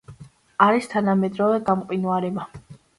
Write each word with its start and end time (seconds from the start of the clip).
არის 0.69 0.89
თანამედროვე 0.95 1.63
გამყინვარება. 1.71 2.53